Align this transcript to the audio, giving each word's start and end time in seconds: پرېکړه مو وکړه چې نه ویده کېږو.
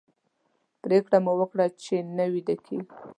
پرېکړه 0.83 1.17
مو 1.25 1.33
وکړه 1.39 1.65
چې 1.83 1.95
نه 2.17 2.25
ویده 2.33 2.55
کېږو. 2.65 2.89